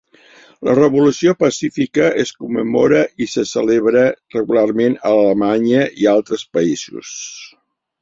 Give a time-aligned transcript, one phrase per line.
[0.69, 7.17] La revolució pacífica es commemora i se celebra regularment a Alemanya i altres països.